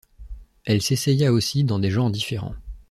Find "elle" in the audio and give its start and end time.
0.65-0.81